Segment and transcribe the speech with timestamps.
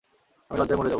[0.51, 0.87] আমি লজ্জায় মরে যাব।